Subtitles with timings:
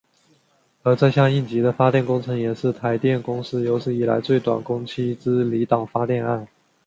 [0.81, 6.47] 而这项应急的发电工程也是台电公司有史以来最短工期之离岛发电案。